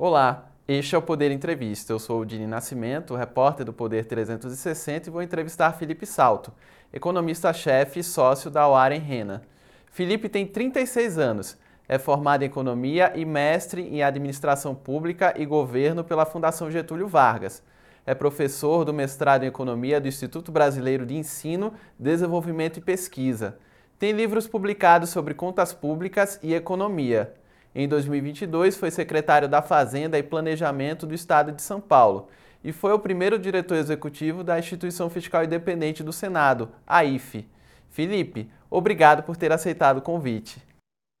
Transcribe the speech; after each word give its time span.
Olá, 0.00 0.52
este 0.68 0.94
é 0.94 0.98
o 0.98 1.02
Poder 1.02 1.32
Entrevista. 1.32 1.92
Eu 1.92 1.98
sou 1.98 2.20
o 2.20 2.24
Dini 2.24 2.46
Nascimento, 2.46 3.16
repórter 3.16 3.66
do 3.66 3.72
Poder 3.72 4.04
360 4.04 5.08
e 5.08 5.10
vou 5.10 5.20
entrevistar 5.20 5.72
Felipe 5.72 6.06
Salto, 6.06 6.52
economista-chefe 6.92 7.98
e 7.98 8.04
sócio 8.04 8.48
da 8.48 8.68
Warren 8.68 9.00
Rena. 9.00 9.42
Felipe 9.90 10.28
tem 10.28 10.46
36 10.46 11.18
anos, 11.18 11.58
é 11.88 11.98
formado 11.98 12.44
em 12.44 12.46
Economia 12.46 13.12
e 13.16 13.24
mestre 13.24 13.88
em 13.88 14.00
Administração 14.00 14.72
Pública 14.72 15.34
e 15.36 15.44
Governo 15.44 16.04
pela 16.04 16.24
Fundação 16.24 16.70
Getúlio 16.70 17.08
Vargas. 17.08 17.60
É 18.06 18.14
professor 18.14 18.84
do 18.84 18.94
mestrado 18.94 19.42
em 19.42 19.48
Economia 19.48 20.00
do 20.00 20.06
Instituto 20.06 20.52
Brasileiro 20.52 21.04
de 21.04 21.16
Ensino, 21.16 21.74
Desenvolvimento 21.98 22.78
e 22.78 22.82
Pesquisa. 22.82 23.58
Tem 23.98 24.12
livros 24.12 24.46
publicados 24.46 25.10
sobre 25.10 25.34
contas 25.34 25.72
públicas 25.72 26.38
e 26.40 26.54
economia. 26.54 27.34
Em 27.80 27.86
2022, 27.86 28.76
foi 28.76 28.90
secretário 28.90 29.48
da 29.48 29.62
Fazenda 29.62 30.18
e 30.18 30.22
Planejamento 30.24 31.06
do 31.06 31.14
Estado 31.14 31.52
de 31.52 31.62
São 31.62 31.80
Paulo 31.80 32.26
e 32.64 32.72
foi 32.72 32.92
o 32.92 32.98
primeiro 32.98 33.38
diretor 33.38 33.76
executivo 33.76 34.42
da 34.42 34.58
Instituição 34.58 35.08
Fiscal 35.08 35.44
Independente 35.44 36.02
do 36.02 36.12
Senado, 36.12 36.70
a 36.84 37.04
IFE. 37.04 37.46
Felipe, 37.88 38.50
obrigado 38.68 39.22
por 39.22 39.36
ter 39.36 39.52
aceitado 39.52 39.98
o 39.98 40.02
convite. 40.02 40.60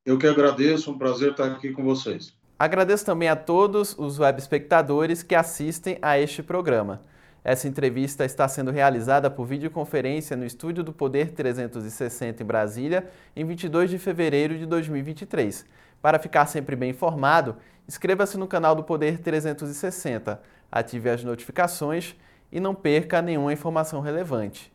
Eu 0.04 0.18
que 0.18 0.26
agradeço, 0.26 0.90
um 0.90 0.98
prazer 0.98 1.30
estar 1.30 1.44
aqui 1.44 1.70
com 1.70 1.84
vocês. 1.84 2.34
Agradeço 2.58 3.06
também 3.06 3.28
a 3.28 3.36
todos 3.36 3.96
os 3.96 4.18
web 4.18 4.36
espectadores 4.40 5.22
que 5.22 5.36
assistem 5.36 5.96
a 6.02 6.18
este 6.18 6.42
programa. 6.42 7.02
Essa 7.44 7.68
entrevista 7.68 8.24
está 8.24 8.48
sendo 8.48 8.72
realizada 8.72 9.30
por 9.30 9.46
videoconferência 9.46 10.36
no 10.36 10.44
Estúdio 10.44 10.82
do 10.82 10.92
Poder 10.92 11.30
360 11.30 12.42
em 12.42 12.46
Brasília, 12.46 13.08
em 13.36 13.44
22 13.44 13.90
de 13.90 13.98
fevereiro 13.98 14.58
de 14.58 14.66
2023. 14.66 15.64
Para 16.00 16.18
ficar 16.18 16.46
sempre 16.46 16.76
bem 16.76 16.90
informado, 16.90 17.56
inscreva-se 17.86 18.36
no 18.36 18.46
canal 18.46 18.74
do 18.74 18.84
Poder 18.84 19.18
360, 19.18 20.40
ative 20.70 21.10
as 21.10 21.24
notificações 21.24 22.14
e 22.52 22.60
não 22.60 22.74
perca 22.74 23.20
nenhuma 23.20 23.52
informação 23.52 24.00
relevante. 24.00 24.72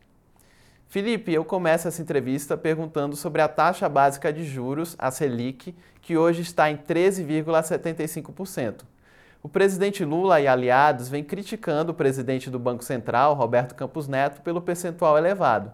Felipe, 0.87 1.33
eu 1.33 1.43
começo 1.43 1.87
essa 1.87 2.01
entrevista 2.01 2.55
perguntando 2.55 3.15
sobre 3.15 3.41
a 3.41 3.47
taxa 3.47 3.89
básica 3.89 4.31
de 4.31 4.45
juros, 4.45 4.95
a 4.99 5.09
Selic, 5.09 5.75
que 6.01 6.15
hoje 6.15 6.43
está 6.43 6.69
em 6.69 6.77
13,75%. 6.77 8.81
O 9.41 9.49
presidente 9.49 10.05
Lula 10.05 10.39
e 10.39 10.47
aliados 10.47 11.09
vêm 11.09 11.23
criticando 11.23 11.91
o 11.91 11.95
presidente 11.95 12.49
do 12.49 12.59
Banco 12.59 12.83
Central, 12.83 13.33
Roberto 13.33 13.73
Campos 13.73 14.07
Neto, 14.07 14.41
pelo 14.41 14.61
percentual 14.61 15.17
elevado. 15.17 15.71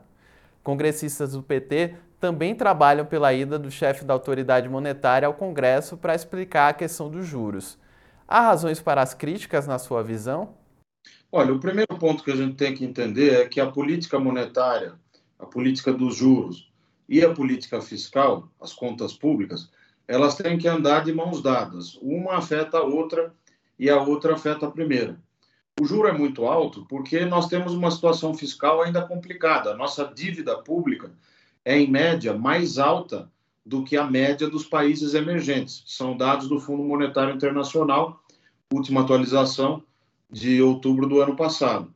Congressistas 0.64 1.34
do 1.34 1.44
PT 1.44 1.96
também 2.20 2.54
trabalham 2.54 3.06
pela 3.06 3.34
ida 3.34 3.58
do 3.58 3.72
chefe 3.72 4.04
da 4.04 4.14
autoridade 4.14 4.68
monetária 4.68 5.26
ao 5.28 5.34
Congresso 5.34 5.98
para 5.98 6.14
explicar 6.14 6.70
a 6.70 6.74
questão 6.74 7.10
dos 7.10 7.26
juros. 7.26 7.78
Há 8.28 8.42
razões 8.42 8.82
para 8.82 9.02
as 9.02 9.14
críticas, 9.14 9.66
na 9.66 9.80
sua 9.80 10.04
visão? 10.04 10.54
Olha, 11.32 11.54
o 11.54 11.60
primeiro 11.60 11.98
ponto 11.98 12.24
que 12.24 12.32
a 12.32 12.36
gente 12.36 12.56
tem 12.56 12.76
que 12.76 12.84
entender 12.84 13.34
é 13.42 13.48
que 13.48 13.62
a 13.62 13.72
política 13.72 14.20
monetária, 14.20 14.94
a 15.40 15.46
política 15.46 15.94
dos 15.94 16.16
juros 16.16 16.72
e 17.08 17.24
a 17.24 17.34
política 17.34 17.82
fiscal, 17.82 18.50
as 18.60 18.74
contas 18.74 19.14
públicas, 19.14 19.70
elas 20.08 20.36
têm 20.36 20.58
que 20.58 20.68
andar 20.68 21.04
de 21.04 21.14
mãos 21.14 21.42
dadas. 21.42 21.98
Uma 22.02 22.38
afeta 22.38 22.80
a 22.80 22.84
outra 22.84 23.34
e 23.78 23.90
a 23.90 24.02
outra 24.02 24.34
afeta 24.34 24.66
a 24.68 24.72
primeira. 24.72 25.18
O 25.80 25.86
juro 25.86 26.08
é 26.08 26.12
muito 26.12 26.46
alto 26.46 26.86
porque 26.90 27.24
nós 27.26 27.48
temos 27.48 27.74
uma 27.74 27.90
situação 27.90 28.34
fiscal 28.34 28.82
ainda 28.82 29.02
complicada. 29.02 29.72
A 29.72 29.78
nossa 29.78 30.04
dívida 30.04 30.58
pública 30.58 31.12
é, 31.64 31.80
em 31.80 31.90
média, 31.90 32.34
mais 32.34 32.78
alta 32.78 33.30
do 33.66 33.84
que 33.84 33.96
a 33.96 34.06
média 34.06 34.50
dos 34.50 34.66
países 34.66 35.14
emergentes. 35.14 35.84
São 35.86 36.18
dados 36.18 36.48
do 36.48 36.60
Fundo 36.60 36.84
Monetário 36.84 37.36
Internacional, 37.36 38.24
última 38.74 39.02
atualização 39.02 39.84
de 40.30 40.62
outubro 40.62 41.08
do 41.08 41.22
ano 41.22 41.36
passado. 41.36 41.94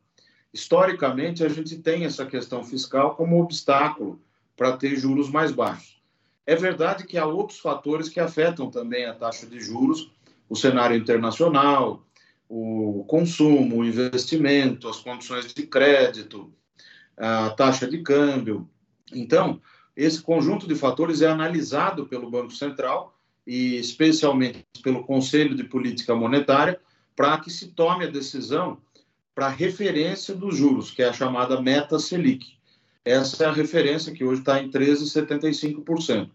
Historicamente, 0.54 1.44
a 1.44 1.50
gente 1.50 1.78
tem 1.78 2.06
essa 2.06 2.26
questão 2.26 2.64
fiscal 2.64 3.16
como 3.16 3.42
obstáculo 3.42 4.20
para 4.56 4.78
ter 4.78 4.96
juros 4.96 5.30
mais 5.30 5.52
baixos. 5.52 6.02
É 6.46 6.56
verdade 6.56 7.06
que 7.06 7.18
há 7.18 7.26
outros 7.26 7.60
fatores 7.60 8.10
que 8.10 8.20
afetam 8.20 8.70
também 8.70 9.06
a 9.06 9.14
taxa 9.14 9.48
de 9.48 9.60
juros, 9.60 10.12
o 10.48 10.56
cenário 10.56 10.96
internacional, 10.96 12.06
o 12.48 13.04
consumo, 13.08 13.78
o 13.78 13.86
investimento, 13.86 14.88
as 14.88 15.00
condições 15.00 15.52
de 15.52 15.66
crédito, 15.66 16.54
a 17.18 17.50
taxa 17.52 17.88
de 17.88 18.04
câmbio, 18.04 18.70
então, 19.14 19.62
esse 19.96 20.22
conjunto 20.22 20.68
de 20.68 20.76
fatores 20.76 21.22
é 21.22 21.28
analisado 21.28 22.06
pelo 22.06 22.30
Banco 22.30 22.52
Central 22.52 23.18
e 23.46 23.76
especialmente 23.76 24.66
pelo 24.82 25.04
Conselho 25.04 25.56
de 25.56 25.64
Política 25.64 26.16
Monetária 26.16 26.80
para 27.16 27.38
que 27.38 27.52
se 27.52 27.68
tome 27.68 28.06
a 28.06 28.10
decisão 28.10 28.78
para 29.36 29.50
referência 29.50 30.36
dos 30.36 30.56
juros, 30.56 30.92
que 30.92 31.02
é 31.02 31.10
a 31.10 31.14
chamada 31.14 31.62
meta 31.62 32.00
Selic. 32.00 32.58
Essa 33.06 33.44
é 33.44 33.48
a 33.48 33.52
referência 33.52 34.14
que 34.14 34.24
hoje 34.24 34.42
está 34.42 34.62
em 34.62 34.70
13,75%. 34.70 36.30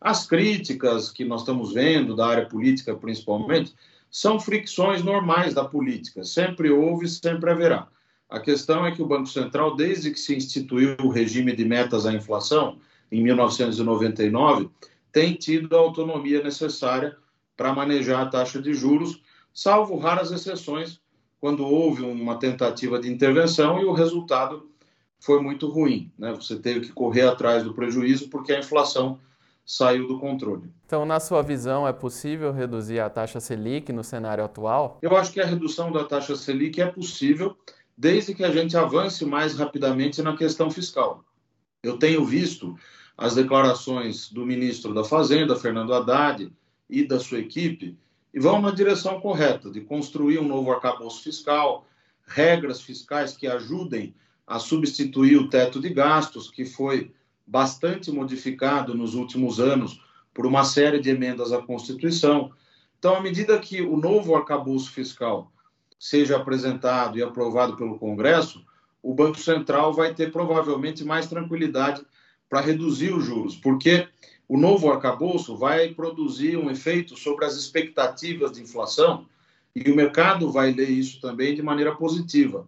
As 0.00 0.26
críticas 0.26 1.10
que 1.10 1.24
nós 1.24 1.40
estamos 1.40 1.72
vendo 1.72 2.16
da 2.16 2.26
área 2.26 2.46
política, 2.46 2.94
principalmente, 2.94 3.74
são 4.10 4.40
fricções 4.40 5.02
normais 5.02 5.54
da 5.54 5.64
política. 5.64 6.24
Sempre 6.24 6.70
houve, 6.70 7.08
sempre 7.08 7.50
haverá. 7.50 7.88
A 8.30 8.38
questão 8.38 8.86
é 8.86 8.92
que 8.92 9.02
o 9.02 9.06
Banco 9.06 9.26
Central, 9.26 9.74
desde 9.74 10.12
que 10.12 10.20
se 10.20 10.36
instituiu 10.36 10.96
o 11.02 11.08
regime 11.08 11.54
de 11.54 11.64
metas 11.64 12.06
à 12.06 12.12
inflação, 12.12 12.78
em 13.10 13.20
1999, 13.22 14.70
tem 15.10 15.34
tido 15.34 15.76
a 15.76 15.80
autonomia 15.80 16.40
necessária 16.40 17.16
para 17.56 17.74
manejar 17.74 18.22
a 18.22 18.26
taxa 18.26 18.62
de 18.62 18.72
juros, 18.72 19.20
salvo 19.52 19.98
raras 19.98 20.30
exceções, 20.30 21.00
quando 21.40 21.66
houve 21.66 22.02
uma 22.02 22.38
tentativa 22.38 23.00
de 23.00 23.10
intervenção 23.10 23.80
e 23.80 23.84
o 23.84 23.92
resultado 23.92 24.70
foi 25.18 25.42
muito 25.42 25.68
ruim. 25.68 26.12
Né? 26.16 26.32
Você 26.32 26.56
teve 26.56 26.80
que 26.80 26.92
correr 26.92 27.22
atrás 27.22 27.64
do 27.64 27.74
prejuízo 27.74 28.28
porque 28.28 28.52
a 28.52 28.60
inflação 28.60 29.18
saiu 29.64 30.06
do 30.06 30.18
controle. 30.18 30.70
Então, 30.86 31.04
na 31.04 31.20
sua 31.20 31.42
visão, 31.42 31.86
é 31.86 31.92
possível 31.92 32.52
reduzir 32.52 33.00
a 33.00 33.08
taxa 33.08 33.40
Selic 33.40 33.92
no 33.92 34.02
cenário 34.02 34.44
atual? 34.44 34.98
Eu 35.00 35.16
acho 35.16 35.32
que 35.32 35.40
a 35.40 35.46
redução 35.46 35.92
da 35.92 36.04
taxa 36.04 36.34
Selic 36.36 36.80
é 36.80 36.86
possível 36.86 37.56
desde 38.00 38.34
que 38.34 38.42
a 38.42 38.50
gente 38.50 38.74
avance 38.78 39.26
mais 39.26 39.58
rapidamente 39.58 40.22
na 40.22 40.34
questão 40.34 40.70
fiscal. 40.70 41.22
Eu 41.82 41.98
tenho 41.98 42.24
visto 42.24 42.74
as 43.14 43.34
declarações 43.34 44.32
do 44.32 44.46
ministro 44.46 44.94
da 44.94 45.04
Fazenda, 45.04 45.54
Fernando 45.54 45.92
Haddad, 45.92 46.50
e 46.88 47.06
da 47.06 47.20
sua 47.20 47.40
equipe, 47.40 47.98
e 48.32 48.40
vão 48.40 48.58
na 48.58 48.70
direção 48.70 49.20
correta 49.20 49.70
de 49.70 49.82
construir 49.82 50.38
um 50.38 50.48
novo 50.48 50.72
arcabouço 50.72 51.22
fiscal, 51.22 51.86
regras 52.26 52.80
fiscais 52.80 53.36
que 53.36 53.46
ajudem 53.46 54.14
a 54.46 54.58
substituir 54.58 55.36
o 55.36 55.50
teto 55.50 55.78
de 55.78 55.90
gastos, 55.90 56.50
que 56.50 56.64
foi 56.64 57.12
bastante 57.46 58.10
modificado 58.10 58.94
nos 58.94 59.14
últimos 59.14 59.60
anos 59.60 60.02
por 60.32 60.46
uma 60.46 60.64
série 60.64 61.00
de 61.00 61.10
emendas 61.10 61.52
à 61.52 61.60
Constituição. 61.60 62.50
Então, 62.98 63.14
à 63.14 63.20
medida 63.20 63.58
que 63.58 63.82
o 63.82 63.98
novo 63.98 64.34
arcabouço 64.34 64.90
fiscal 64.90 65.52
seja 66.00 66.38
apresentado 66.38 67.18
e 67.18 67.22
aprovado 67.22 67.76
pelo 67.76 67.98
Congresso, 67.98 68.64
o 69.02 69.12
Banco 69.12 69.38
Central 69.38 69.92
vai 69.92 70.14
ter 70.14 70.32
provavelmente 70.32 71.04
mais 71.04 71.26
tranquilidade 71.26 72.02
para 72.48 72.62
reduzir 72.62 73.12
os 73.12 73.22
juros, 73.22 73.54
porque 73.54 74.08
o 74.48 74.56
novo 74.56 74.90
arcabouço 74.90 75.56
vai 75.56 75.90
produzir 75.90 76.56
um 76.56 76.70
efeito 76.70 77.16
sobre 77.16 77.44
as 77.44 77.54
expectativas 77.54 78.52
de 78.52 78.62
inflação 78.62 79.26
e 79.76 79.90
o 79.90 79.94
mercado 79.94 80.50
vai 80.50 80.72
ler 80.72 80.88
isso 80.88 81.20
também 81.20 81.54
de 81.54 81.62
maneira 81.62 81.94
positiva. 81.94 82.66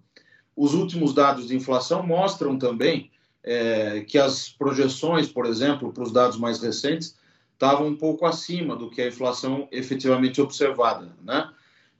Os 0.54 0.75
últimos 0.75 1.14
dados 1.14 1.49
de 1.49 1.56
inflação 1.56 2.06
mostram 2.06 2.59
também 2.59 3.10
é, 3.43 4.04
que 4.06 4.19
as 4.19 4.50
projeções, 4.50 5.26
por 5.26 5.47
exemplo, 5.47 5.91
para 5.91 6.03
os 6.03 6.12
dados 6.12 6.37
mais 6.37 6.62
recentes, 6.62 7.16
estavam 7.54 7.88
um 7.88 7.96
pouco 7.96 8.26
acima 8.26 8.76
do 8.76 8.90
que 8.90 9.00
a 9.00 9.08
inflação 9.08 9.67
efetivamente 9.73 10.40
observada, 10.40 11.17
né? 11.25 11.50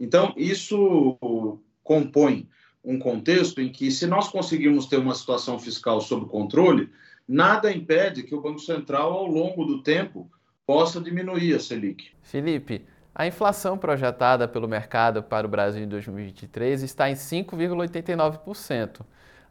Então, 0.03 0.35
isso 0.37 1.57
compõe 1.85 2.49
um 2.85 2.99
contexto 2.99 3.61
em 3.61 3.69
que, 3.69 3.89
se 3.93 4.05
nós 4.05 4.29
conseguirmos 4.29 4.87
ter 4.87 4.97
uma 4.97 5.15
situação 5.15 5.61
fiscal 5.61 6.01
sob 6.01 6.27
controle, 6.27 6.91
nada 7.27 7.71
impede 7.73 8.25
que 8.25 8.35
o 8.35 8.41
Banco 8.41 8.59
Central, 8.59 9.13
ao 9.13 9.29
longo 9.29 9.65
do 9.65 9.81
tempo, 9.81 10.29
possa 10.67 11.01
diminuir 11.01 11.55
a 11.55 11.61
Selic. 11.61 12.11
Felipe, 12.21 12.85
a 13.15 13.29
inflação 13.29 13.79
projetada 13.79 14.49
pelo 14.49 14.67
mercado 14.67 15.23
para 15.23 15.47
o 15.47 15.51
Brasil 15.51 15.85
em 15.85 15.89
2023 15.89 16.83
está 16.83 17.09
em 17.09 17.15
5,89%. 17.15 19.03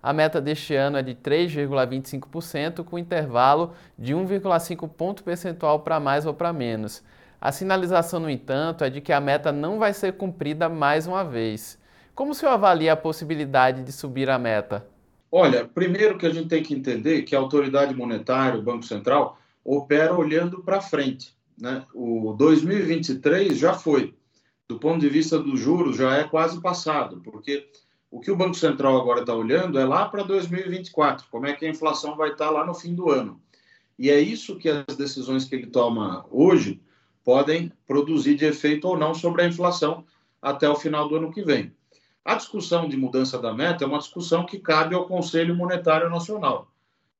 A 0.03 0.11
meta 0.11 0.41
deste 0.41 0.75
ano 0.75 0.97
é 0.97 1.01
de 1.01 1.15
3,25%, 1.15 2.83
com 2.83 2.99
intervalo 2.99 3.73
de 3.97 4.13
1,5 4.13 4.89
ponto 4.89 5.23
percentual 5.23 5.79
para 5.79 5.97
mais 5.97 6.25
ou 6.25 6.33
para 6.33 6.51
menos. 6.51 7.01
A 7.41 7.51
sinalização, 7.51 8.19
no 8.19 8.29
entanto, 8.29 8.83
é 8.83 8.89
de 8.91 9.01
que 9.01 9.11
a 9.11 9.19
meta 9.19 9.51
não 9.51 9.79
vai 9.79 9.95
ser 9.95 10.13
cumprida 10.13 10.69
mais 10.69 11.07
uma 11.07 11.23
vez. 11.23 11.75
Como 12.13 12.33
o 12.33 12.35
senhor 12.35 12.51
avalia 12.51 12.93
a 12.93 12.95
possibilidade 12.95 13.83
de 13.83 13.91
subir 13.91 14.29
a 14.29 14.37
meta? 14.37 14.87
Olha, 15.31 15.65
primeiro 15.65 16.19
que 16.19 16.27
a 16.27 16.29
gente 16.29 16.49
tem 16.49 16.61
que 16.61 16.75
entender 16.75 17.23
que 17.23 17.35
a 17.35 17.39
autoridade 17.39 17.95
monetária, 17.95 18.59
o 18.59 18.61
Banco 18.61 18.85
Central, 18.85 19.39
opera 19.65 20.13
olhando 20.13 20.61
para 20.61 20.81
frente. 20.81 21.35
Né? 21.59 21.83
O 21.95 22.35
2023 22.37 23.57
já 23.57 23.73
foi. 23.73 24.13
do 24.69 24.77
ponto 24.77 24.99
de 24.99 25.09
vista 25.09 25.39
dos 25.39 25.59
juros, 25.59 25.97
já 25.97 26.17
é 26.17 26.23
quase 26.23 26.61
passado, 26.61 27.21
porque 27.23 27.67
o 28.11 28.19
que 28.19 28.29
o 28.29 28.35
Banco 28.35 28.53
Central 28.53 29.01
agora 29.01 29.21
está 29.21 29.33
olhando 29.33 29.79
é 29.79 29.83
lá 29.83 30.07
para 30.07 30.23
2024, 30.23 31.25
como 31.31 31.47
é 31.47 31.53
que 31.53 31.65
a 31.65 31.69
inflação 31.69 32.15
vai 32.15 32.33
estar 32.33 32.45
tá 32.45 32.51
lá 32.51 32.65
no 32.65 32.75
fim 32.75 32.93
do 32.93 33.09
ano. 33.09 33.41
E 33.97 34.11
é 34.11 34.19
isso 34.19 34.57
que 34.57 34.69
as 34.69 34.95
decisões 34.95 35.43
que 35.43 35.55
ele 35.55 35.67
toma 35.67 36.25
hoje 36.29 36.79
podem 37.23 37.71
produzir 37.85 38.35
de 38.35 38.45
efeito 38.45 38.87
ou 38.87 38.97
não 38.97 39.13
sobre 39.13 39.43
a 39.43 39.47
inflação 39.47 40.03
até 40.41 40.67
o 40.69 40.75
final 40.75 41.07
do 41.07 41.15
ano 41.15 41.31
que 41.31 41.43
vem. 41.43 41.73
A 42.23 42.35
discussão 42.35 42.87
de 42.87 42.95
mudança 42.95 43.39
da 43.39 43.53
meta 43.53 43.83
é 43.83 43.87
uma 43.87 43.97
discussão 43.97 44.45
que 44.45 44.59
cabe 44.59 44.93
ao 44.93 45.07
Conselho 45.07 45.55
Monetário 45.55 46.09
Nacional. 46.09 46.71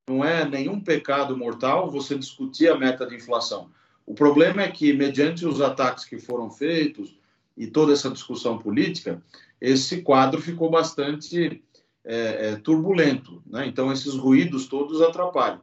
Não 0.08 0.24
é 0.24 0.48
nenhum 0.48 0.80
pecado 0.80 1.38
mortal 1.38 1.90
você 1.90 2.18
discutir 2.18 2.70
a 2.70 2.78
meta 2.78 3.06
de 3.06 3.16
inflação. 3.16 3.70
O 4.06 4.14
problema 4.14 4.62
é 4.62 4.72
que, 4.72 4.94
mediante 4.94 5.46
os 5.46 5.62
ataques 5.62 6.06
que 6.06 6.20
foram 6.20 6.50
feitos 6.50 7.18
e 7.56 7.68
toda 7.68 7.94
essa 7.94 8.10
discussão 8.10 8.58
política, 8.58 9.22
esse 9.60 10.02
quadro 10.02 10.42
ficou 10.42 10.70
bastante 10.70 11.64
é, 12.04 12.50
é, 12.50 12.56
turbulento. 12.58 13.42
Né? 13.46 13.68
Então, 13.68 13.92
esses 13.92 14.16
ruídos 14.16 14.68
todos 14.68 15.02
atrapalham. 15.02 15.62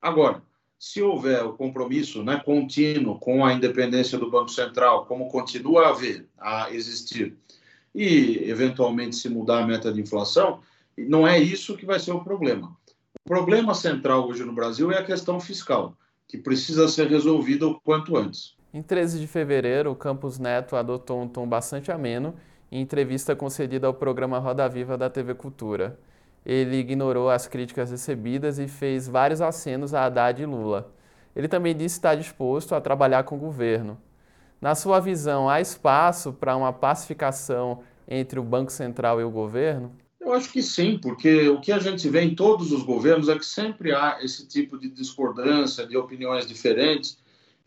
Agora, 0.00 0.42
se 0.82 1.00
houver 1.00 1.44
o 1.44 1.52
compromisso 1.52 2.24
né, 2.24 2.42
contínuo 2.44 3.16
com 3.16 3.44
a 3.44 3.52
independência 3.52 4.18
do 4.18 4.28
Banco 4.28 4.48
Central, 4.48 5.06
como 5.06 5.28
continua 5.28 5.86
a 5.86 5.90
haver, 5.90 6.26
a 6.36 6.72
existir, 6.74 7.36
e 7.94 8.50
eventualmente 8.50 9.14
se 9.14 9.28
mudar 9.28 9.62
a 9.62 9.66
meta 9.66 9.92
de 9.92 10.00
inflação, 10.00 10.58
não 10.98 11.24
é 11.24 11.38
isso 11.38 11.76
que 11.76 11.86
vai 11.86 12.00
ser 12.00 12.10
o 12.10 12.24
problema. 12.24 12.76
O 13.24 13.28
problema 13.28 13.76
central 13.76 14.26
hoje 14.26 14.44
no 14.44 14.52
Brasil 14.52 14.90
é 14.90 14.98
a 14.98 15.04
questão 15.04 15.38
fiscal, 15.38 15.96
que 16.26 16.36
precisa 16.36 16.88
ser 16.88 17.06
resolvida 17.06 17.64
o 17.64 17.80
quanto 17.80 18.16
antes. 18.16 18.56
Em 18.74 18.82
13 18.82 19.20
de 19.20 19.28
fevereiro, 19.28 19.92
o 19.92 19.96
Campos 19.96 20.40
Neto 20.40 20.74
adotou 20.74 21.22
um 21.22 21.28
tom 21.28 21.46
bastante 21.46 21.92
ameno 21.92 22.34
em 22.72 22.80
entrevista 22.80 23.36
concedida 23.36 23.86
ao 23.86 23.94
programa 23.94 24.40
Roda 24.40 24.68
Viva 24.68 24.98
da 24.98 25.08
TV 25.08 25.32
Cultura 25.32 25.96
ele 26.44 26.76
ignorou 26.76 27.30
as 27.30 27.46
críticas 27.46 27.90
recebidas 27.90 28.58
e 28.58 28.66
fez 28.66 29.08
vários 29.08 29.40
acenos 29.40 29.94
a 29.94 30.04
Haddad 30.04 30.42
e 30.42 30.46
Lula. 30.46 30.92
Ele 31.34 31.48
também 31.48 31.74
disse 31.74 31.96
estar 31.96 32.14
disposto 32.14 32.74
a 32.74 32.80
trabalhar 32.80 33.22
com 33.24 33.36
o 33.36 33.38
governo. 33.38 33.98
Na 34.60 34.74
sua 34.74 35.00
visão, 35.00 35.48
há 35.48 35.60
espaço 35.60 36.32
para 36.32 36.56
uma 36.56 36.72
pacificação 36.72 37.80
entre 38.06 38.38
o 38.38 38.42
Banco 38.42 38.70
Central 38.70 39.20
e 39.20 39.24
o 39.24 39.30
governo? 39.30 39.92
Eu 40.20 40.32
acho 40.32 40.52
que 40.52 40.62
sim, 40.62 40.98
porque 41.02 41.48
o 41.48 41.60
que 41.60 41.72
a 41.72 41.80
gente 41.80 42.08
vê 42.08 42.22
em 42.22 42.34
todos 42.34 42.70
os 42.70 42.82
governos 42.84 43.28
é 43.28 43.36
que 43.36 43.44
sempre 43.44 43.92
há 43.92 44.18
esse 44.22 44.46
tipo 44.46 44.78
de 44.78 44.88
discordância, 44.88 45.86
de 45.86 45.96
opiniões 45.96 46.46
diferentes. 46.46 47.18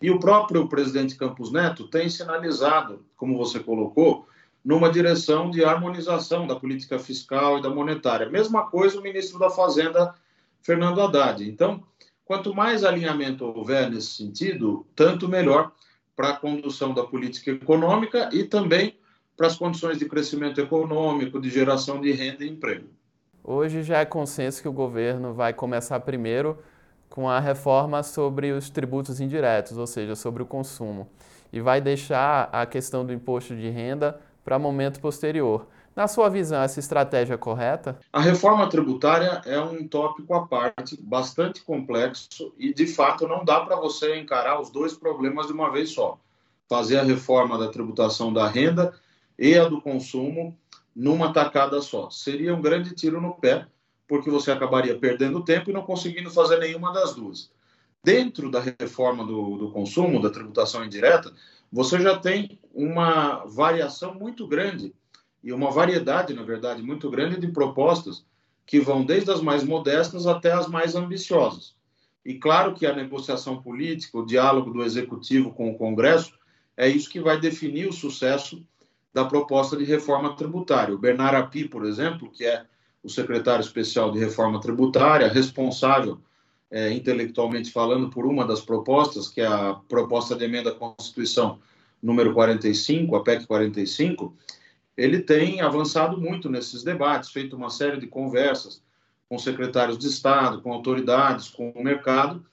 E 0.02 0.10
o 0.10 0.20
próprio 0.20 0.68
presidente 0.70 1.16
Campos 1.16 1.52
Neto 1.52 1.88
tem 1.88 2.10
sinalizado, 2.10 3.06
como 3.18 3.38
você 3.38 3.60
colocou, 3.60 4.26
numa 4.66 4.90
direção 4.90 5.52
de 5.52 5.64
harmonização 5.64 6.48
da 6.48 6.56
política 6.56 6.98
fiscal 6.98 7.60
e 7.60 7.62
da 7.62 7.70
monetária. 7.70 8.28
Mesma 8.28 8.68
coisa 8.68 9.00
o 9.00 9.04
ministro 9.04 9.38
da 9.38 9.52
Fazenda, 9.52 10.16
Fernando 10.64 11.00
Haddad. 11.00 11.48
Então, 11.48 11.84
quanto 12.26 12.56
mais 12.56 12.84
alinhamento 12.84 13.46
houver 13.46 13.92
nesse 13.92 14.16
sentido, 14.16 14.84
tanto 14.96 15.30
melhor 15.30 15.72
para 16.16 16.30
a 16.30 16.36
condução 16.36 16.96
da 16.96 17.04
política 17.04 17.52
econômica 17.52 18.30
e 18.34 18.44
também 18.44 18.98
para 19.38 19.46
as 19.46 19.56
condições 19.56 20.00
de 20.00 20.10
crescimento 20.10 20.60
econômico, 20.60 21.40
de 21.40 21.50
geração 21.50 22.02
de 22.02 22.12
renda 22.12 22.44
e 22.44 22.50
emprego. 22.50 22.88
Hoje 23.44 23.84
já 23.84 24.00
é 24.00 24.06
consenso 24.06 24.64
que 24.64 24.68
o 24.68 24.74
governo 24.74 25.34
vai 25.34 25.54
começar 25.54 26.00
primeiro 26.00 26.58
com 27.08 27.30
a 27.30 27.40
reforma 27.40 28.02
sobre 28.02 28.52
os 28.52 28.72
tributos 28.72 29.20
indiretos, 29.20 29.78
ou 29.78 29.86
seja, 29.86 30.16
sobre 30.16 30.42
o 30.42 30.46
consumo, 30.46 31.08
e 31.54 31.62
vai 31.62 31.80
deixar 31.80 32.50
a 32.52 32.66
questão 32.66 33.06
do 33.06 33.14
imposto 33.14 33.56
de 33.56 33.70
renda 33.70 34.20
para 34.46 34.60
momento 34.60 35.02
posterior. 35.02 35.68
Na 35.96 36.08
sua 36.08 36.30
visão, 36.30 36.62
essa 36.62 36.80
estratégia 36.80 37.34
é 37.34 37.38
correta? 37.38 37.98
A 38.14 38.22
reforma 38.22 38.70
tributária 38.70 39.42
é 39.46 39.60
um 39.60 39.88
tópico 39.88 40.34
à 40.36 40.46
parte, 40.46 41.02
bastante 41.02 41.64
complexo 41.64 42.54
e, 42.60 42.74
de 42.74 42.86
fato, 42.86 43.28
não 43.28 43.44
dá 43.44 43.62
para 43.62 43.76
você 43.78 44.18
encarar 44.18 44.62
os 44.62 44.70
dois 44.70 44.94
problemas 44.94 45.48
de 45.48 45.54
uma 45.54 45.72
vez 45.72 45.90
só. 45.90 46.20
Fazer 46.70 47.00
a 47.00 47.04
reforma 47.04 47.58
da 47.58 47.70
tributação 47.70 48.32
da 48.32 48.48
renda 48.48 48.94
e 49.40 49.58
a 49.58 49.68
do 49.68 49.82
consumo 49.82 50.56
numa 50.96 51.34
tacada 51.34 51.82
só. 51.82 52.10
Seria 52.10 52.54
um 52.54 52.62
grande 52.62 52.94
tiro 52.94 53.20
no 53.20 53.34
pé, 53.34 53.66
porque 54.08 54.30
você 54.30 54.52
acabaria 54.52 54.98
perdendo 55.00 55.44
tempo 55.44 55.70
e 55.70 55.74
não 55.74 55.82
conseguindo 55.82 56.30
fazer 56.30 56.60
nenhuma 56.60 56.94
das 56.94 57.16
duas. 57.16 57.50
Dentro 58.04 58.52
da 58.52 58.60
reforma 58.60 59.26
do, 59.26 59.58
do 59.58 59.72
consumo, 59.72 60.22
da 60.22 60.30
tributação 60.30 60.86
indireta, 60.86 61.34
você 61.72 62.00
já 62.00 62.18
tem 62.18 62.60
uma 62.74 63.46
variação 63.46 64.14
muito 64.14 64.48
grande 64.48 64.94
e 65.44 65.54
uma 65.54 65.72
variedade, 65.72 66.34
na 66.34 66.44
verdade, 66.44 66.82
muito 66.82 67.10
grande 67.10 67.40
de 67.40 67.48
propostas 67.48 68.26
que 68.66 68.80
vão 68.80 69.06
desde 69.06 69.32
as 69.32 69.42
mais 69.42 69.64
modestas 69.64 70.26
até 70.26 70.52
as 70.52 70.68
mais 70.68 70.96
ambiciosas. 70.96 71.76
E 72.26 72.34
claro 72.34 72.74
que 72.74 72.86
a 72.86 72.96
negociação 72.96 73.62
política, 73.62 74.18
o 74.18 74.26
diálogo 74.26 74.72
do 74.72 74.84
executivo 74.84 75.54
com 75.54 75.70
o 75.70 75.78
Congresso, 75.78 76.34
é 76.76 76.88
isso 76.90 77.10
que 77.10 77.20
vai 77.20 77.40
definir 77.40 77.88
o 77.88 77.94
sucesso 77.94 78.66
da 79.14 79.24
proposta 79.24 79.78
de 79.78 79.86
reforma 79.86 80.36
tributária. 80.36 80.94
O 80.94 80.98
Bernard 80.98 81.36
Api, 81.38 81.70
por 81.70 81.86
exemplo, 81.86 82.32
que 82.32 82.44
é 82.44 82.66
o 83.04 83.10
secretário 83.10 83.62
especial 83.62 84.12
de 84.12 84.18
reforma 84.18 84.60
tributária, 84.60 85.28
responsável 85.28 86.20
é, 86.72 86.92
intelectualmente 86.92 87.72
falando, 87.72 88.10
por 88.10 88.26
uma 88.26 88.46
das 88.46 88.62
propostas, 88.62 89.28
que 89.28 89.42
é 89.42 89.48
a 89.48 89.76
proposta 89.88 90.36
de 90.36 90.46
emenda 90.46 90.72
à 90.72 90.76
Constituição 90.76 91.60
número 92.02 92.34
45, 92.34 93.16
a 93.16 93.24
PEC 93.24 93.48
45, 93.48 94.36
ele 94.96 95.20
tem 95.20 95.62
avançado 95.62 96.20
muito 96.20 96.50
nesses 96.50 96.84
debates, 96.84 97.32
feito 97.32 97.56
uma 97.56 97.70
série 97.70 98.00
de 98.00 98.08
conversas 98.08 98.82
com 99.28 99.38
secretários 99.40 99.98
de 99.98 100.08
Estado, 100.08 100.62
com 100.62 100.72
autoridades, 100.72 101.50
com 101.50 101.72
o 101.72 101.84
mercado, 101.84 102.46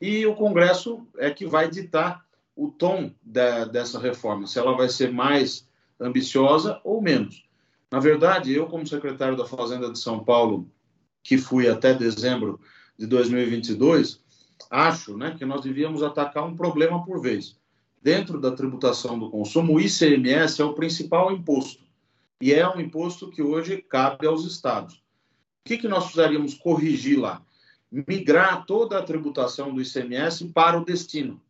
e 0.00 0.24
o 0.26 0.34
Congresso 0.34 1.06
é 1.18 1.30
que 1.30 1.46
vai 1.46 1.68
ditar 1.68 2.24
o 2.54 2.68
tom 2.68 3.10
de, 3.22 3.64
dessa 3.66 3.98
reforma, 3.98 4.46
se 4.46 4.58
ela 4.58 4.76
vai 4.76 4.88
ser 4.88 5.12
mais 5.12 5.68
ambiciosa 5.98 6.80
ou 6.84 7.02
menos. 7.02 7.44
Na 7.90 7.98
verdade, 7.98 8.54
eu, 8.54 8.66
como 8.66 8.86
secretário 8.86 9.36
da 9.36 9.44
Fazenda 9.44 9.90
de 9.90 9.98
São 9.98 10.22
Paulo, 10.22 10.70
que 11.22 11.36
fui 11.36 11.68
até 11.68 11.92
dezembro 11.92 12.60
de 13.00 13.06
2022, 13.06 14.20
acho 14.70 15.16
né, 15.16 15.34
que 15.38 15.46
nós 15.46 15.62
devíamos 15.62 16.02
atacar 16.02 16.46
um 16.46 16.54
problema 16.54 17.02
por 17.02 17.18
vez. 17.18 17.56
Dentro 18.02 18.38
da 18.38 18.50
tributação 18.50 19.18
do 19.18 19.30
consumo, 19.30 19.72
o 19.72 19.80
ICMS 19.80 20.60
é 20.60 20.64
o 20.66 20.74
principal 20.74 21.32
imposto. 21.32 21.82
E 22.42 22.52
é 22.52 22.68
um 22.68 22.78
imposto 22.78 23.30
que 23.30 23.40
hoje 23.40 23.78
cabe 23.78 24.26
aos 24.26 24.44
estados. 24.44 24.96
O 24.96 25.00
que, 25.64 25.78
que 25.78 25.88
nós 25.88 26.04
precisaríamos 26.04 26.52
corrigir 26.52 27.18
lá? 27.18 27.40
Migrar 27.90 28.66
toda 28.66 28.98
a 28.98 29.02
tributação 29.02 29.74
do 29.74 29.80
ICMS 29.80 30.48
para 30.48 30.78
o 30.78 30.84
destino. 30.84 31.40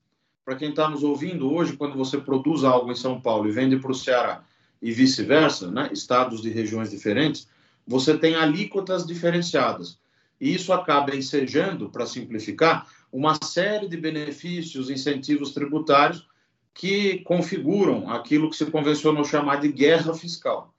Para 0.44 0.54
quem 0.54 0.70
está 0.70 0.88
nos 0.88 1.02
ouvindo 1.02 1.52
hoje, 1.52 1.76
quando 1.76 1.96
você 1.96 2.16
produz 2.18 2.62
algo 2.62 2.92
em 2.92 2.96
São 2.96 3.20
Paulo 3.20 3.48
e 3.48 3.52
vende 3.52 3.76
para 3.76 3.90
o 3.90 3.94
Ceará 3.94 4.44
e 4.80 4.92
vice-versa, 4.92 5.68
né, 5.68 5.90
estados 5.92 6.42
de 6.42 6.48
regiões 6.48 6.90
diferentes, 6.90 7.48
você 7.84 8.16
tem 8.16 8.36
alíquotas 8.36 9.04
diferenciadas. 9.04 9.98
E 10.40 10.54
isso 10.54 10.72
acaba 10.72 11.14
ensejando, 11.14 11.90
para 11.90 12.06
simplificar, 12.06 12.86
uma 13.12 13.36
série 13.42 13.88
de 13.88 13.96
benefícios, 13.96 14.88
incentivos 14.88 15.52
tributários 15.52 16.26
que 16.72 17.18
configuram 17.18 18.08
aquilo 18.08 18.48
que 18.48 18.56
se 18.56 18.66
convencionou 18.66 19.24
chamar 19.24 19.60
de 19.60 19.70
guerra 19.70 20.14
fiscal. 20.14 20.72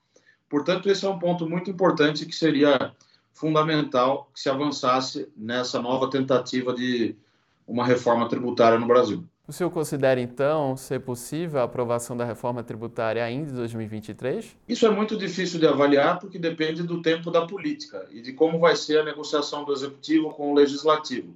Portanto, 0.48 0.90
esse 0.90 1.04
é 1.04 1.08
um 1.08 1.18
ponto 1.18 1.48
muito 1.48 1.70
importante 1.70 2.26
que 2.26 2.34
seria 2.34 2.92
fundamental 3.32 4.30
que 4.34 4.40
se 4.40 4.48
avançasse 4.48 5.28
nessa 5.36 5.80
nova 5.80 6.10
tentativa 6.10 6.74
de 6.74 7.16
uma 7.66 7.86
reforma 7.86 8.28
tributária 8.28 8.78
no 8.78 8.86
Brasil. 8.86 9.24
O 9.46 9.52
senhor 9.52 9.70
considera, 9.70 10.20
então, 10.20 10.76
ser 10.76 11.00
possível 11.00 11.60
a 11.60 11.64
aprovação 11.64 12.16
da 12.16 12.24
reforma 12.24 12.62
tributária 12.62 13.24
ainda 13.24 13.50
em 13.50 13.54
2023? 13.54 14.56
Isso 14.68 14.86
é 14.86 14.90
muito 14.90 15.16
difícil 15.16 15.58
de 15.58 15.66
avaliar 15.66 16.20
porque 16.20 16.38
depende 16.38 16.84
do 16.84 17.02
tempo 17.02 17.28
da 17.28 17.44
política 17.44 18.06
e 18.12 18.22
de 18.22 18.32
como 18.32 18.60
vai 18.60 18.76
ser 18.76 19.00
a 19.00 19.04
negociação 19.04 19.64
do 19.64 19.72
executivo 19.72 20.30
com 20.30 20.52
o 20.52 20.54
legislativo. 20.54 21.34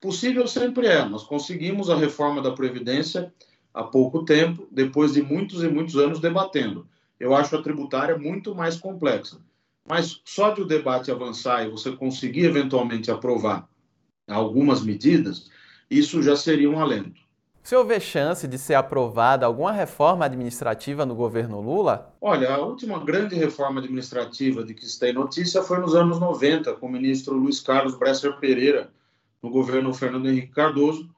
Possível 0.00 0.48
sempre 0.48 0.86
é. 0.86 1.04
Nós 1.04 1.24
conseguimos 1.24 1.90
a 1.90 1.96
reforma 1.96 2.40
da 2.40 2.52
Previdência 2.52 3.32
há 3.72 3.84
pouco 3.84 4.24
tempo, 4.24 4.66
depois 4.70 5.12
de 5.12 5.22
muitos 5.22 5.62
e 5.62 5.68
muitos 5.68 5.96
anos 5.96 6.20
debatendo. 6.20 6.86
Eu 7.20 7.34
acho 7.34 7.54
a 7.54 7.62
tributária 7.62 8.16
muito 8.16 8.54
mais 8.54 8.76
complexa. 8.76 9.38
Mas 9.86 10.20
só 10.24 10.50
de 10.50 10.62
o 10.62 10.66
debate 10.66 11.10
avançar 11.10 11.66
e 11.66 11.70
você 11.70 11.92
conseguir 11.92 12.46
eventualmente 12.46 13.10
aprovar 13.10 13.68
algumas 14.26 14.82
medidas, 14.82 15.50
isso 15.90 16.22
já 16.22 16.34
seria 16.34 16.70
um 16.70 16.80
alento. 16.80 17.21
Senhor 17.62 17.84
vê 17.84 18.00
chance 18.00 18.48
de 18.48 18.58
ser 18.58 18.74
aprovada 18.74 19.46
alguma 19.46 19.70
reforma 19.70 20.24
administrativa 20.24 21.06
no 21.06 21.14
governo 21.14 21.60
Lula? 21.60 22.12
Olha, 22.20 22.52
a 22.52 22.58
última 22.58 22.98
grande 22.98 23.36
reforma 23.36 23.80
administrativa 23.80 24.64
de 24.64 24.74
que 24.74 24.84
se 24.84 24.98
tem 24.98 25.12
notícia 25.12 25.62
foi 25.62 25.78
nos 25.78 25.94
anos 25.94 26.18
90, 26.18 26.74
com 26.74 26.86
o 26.86 26.90
ministro 26.90 27.36
Luiz 27.36 27.60
Carlos 27.60 27.96
Bresser 27.96 28.36
Pereira, 28.38 28.90
no 29.40 29.48
governo 29.48 29.94
Fernando 29.94 30.28
Henrique 30.28 30.52
Cardoso. 30.52 31.08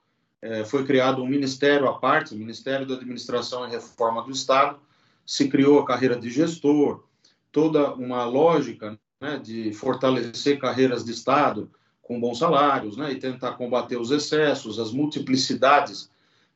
É, 0.43 0.65
foi 0.65 0.85
criado 0.85 1.23
um 1.23 1.27
ministério 1.27 1.89
à 1.89 1.95
parte, 1.99 2.35
o 2.35 2.39
Ministério 2.39 2.87
da 2.87 2.95
Administração 2.95 3.67
e 3.67 3.71
Reforma 3.71 4.23
do 4.23 4.31
Estado, 4.31 4.79
se 5.25 5.49
criou 5.49 5.79
a 5.79 5.87
carreira 5.87 6.17
de 6.17 6.29
gestor, 6.29 7.05
toda 7.51 7.95
uma 7.95 8.27
lógica 8.27 8.99
né, 9.19 9.39
de 9.43 9.73
fortalecer 9.73 10.59
carreiras 10.59 11.03
de 11.03 11.13
Estado 11.13 11.71
com 12.03 12.21
bons 12.21 12.39
salários 12.39 12.99
né, 12.99 13.13
e 13.13 13.19
tentar 13.19 13.53
combater 13.53 13.97
os 13.97 14.11
excessos, 14.11 14.79
as 14.79 14.93
multiplicidades 14.93 16.11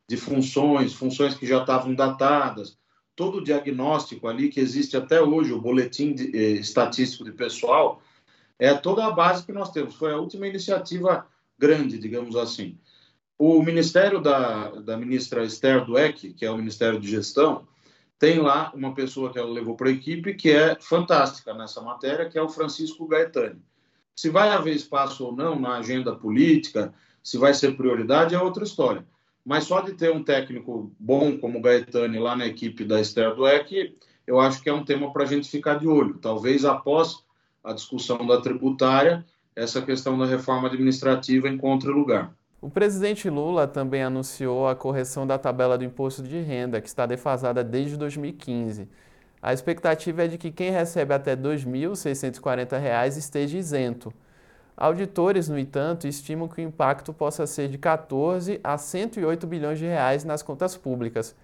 de 0.08 0.16
funções, 0.16 0.94
funções 0.94 1.34
que 1.34 1.46
já 1.46 1.60
estavam 1.60 1.94
datadas, 1.94 2.78
todo 3.14 3.38
o 3.38 3.44
diagnóstico 3.44 4.26
ali 4.26 4.48
que 4.48 4.60
existe 4.60 4.96
até 4.96 5.20
hoje, 5.20 5.52
o 5.52 5.60
boletim 5.60 6.14
de, 6.14 6.34
eh, 6.36 6.52
estatístico 6.52 7.24
de 7.24 7.32
pessoal, 7.32 8.00
é 8.58 8.72
toda 8.74 9.04
a 9.04 9.10
base 9.10 9.44
que 9.44 9.52
nós 9.52 9.70
temos. 9.70 9.94
Foi 9.94 10.12
a 10.12 10.16
última 10.16 10.46
iniciativa 10.46 11.26
grande, 11.58 11.98
digamos 11.98 12.36
assim. 12.36 12.78
O 13.38 13.62
Ministério 13.62 14.20
da, 14.20 14.70
da 14.70 14.96
ministra 14.96 15.44
Esther 15.44 15.84
Dweck, 15.84 16.32
que 16.32 16.44
é 16.44 16.50
o 16.50 16.56
Ministério 16.56 16.98
de 16.98 17.08
Gestão, 17.08 17.68
tem 18.18 18.40
lá 18.40 18.72
uma 18.74 18.94
pessoa 18.94 19.32
que 19.32 19.38
ela 19.38 19.50
levou 19.50 19.76
para 19.76 19.88
a 19.88 19.92
equipe 19.92 20.34
que 20.34 20.50
é 20.50 20.76
fantástica 20.80 21.54
nessa 21.54 21.80
matéria, 21.80 22.28
que 22.28 22.36
é 22.36 22.42
o 22.42 22.48
Francisco 22.48 23.06
Gaetani. 23.06 23.62
Se 24.16 24.28
vai 24.28 24.48
haver 24.48 24.74
espaço 24.74 25.24
ou 25.24 25.36
não 25.36 25.58
na 25.58 25.76
agenda 25.76 26.14
política, 26.16 26.92
se 27.22 27.38
vai 27.38 27.54
ser 27.54 27.76
prioridade, 27.76 28.34
é 28.34 28.40
outra 28.40 28.64
história. 28.64 29.06
Mas 29.44 29.64
só 29.64 29.80
de 29.80 29.94
ter 29.94 30.12
um 30.12 30.22
técnico 30.22 30.92
bom 30.98 31.38
como 31.38 31.58
o 31.58 31.62
Gaetani 31.62 32.18
lá 32.18 32.36
na 32.36 32.46
equipe 32.46 32.84
da 32.84 33.00
Esther 33.00 33.34
Dweck, 33.34 33.96
eu 34.26 34.38
acho 34.38 34.62
que 34.62 34.68
é 34.68 34.72
um 34.72 34.84
tema 34.84 35.12
para 35.12 35.24
a 35.24 35.26
gente 35.26 35.48
ficar 35.48 35.78
de 35.78 35.88
olho. 35.88 36.18
Talvez 36.18 36.64
após 36.64 37.24
a 37.64 37.72
discussão 37.72 38.26
da 38.26 38.40
tributária, 38.40 39.24
essa 39.56 39.80
questão 39.82 40.18
da 40.18 40.26
reforma 40.26 40.68
administrativa 40.68 41.48
encontre 41.48 41.90
lugar. 41.90 42.32
O 42.60 42.68
presidente 42.68 43.30
Lula 43.30 43.66
também 43.66 44.02
anunciou 44.02 44.68
a 44.68 44.74
correção 44.74 45.26
da 45.26 45.38
tabela 45.38 45.78
do 45.78 45.84
imposto 45.84 46.22
de 46.22 46.40
renda, 46.40 46.80
que 46.80 46.88
está 46.88 47.06
defasada 47.06 47.62
desde 47.62 47.96
2015. 47.96 48.88
A 49.40 49.52
expectativa 49.52 50.24
é 50.24 50.28
de 50.28 50.36
que 50.36 50.50
quem 50.50 50.70
recebe 50.70 51.14
até 51.14 51.30
R$ 51.32 51.42
2.640 51.42 53.16
esteja 53.16 53.56
isento. 53.56 54.12
Auditores, 54.80 55.48
no 55.48 55.58
entanto, 55.58 56.06
estimam 56.06 56.46
que 56.46 56.60
o 56.60 56.64
impacto 56.64 57.12
possa 57.12 57.48
ser 57.48 57.68
de 57.68 57.76
14 57.76 58.60
a 58.62 58.78
108 58.78 59.44
bilhões 59.44 59.76
de 59.76 59.84
reais 59.84 60.24
nas 60.24 60.40
contas 60.40 60.76
públicas. 60.76 61.34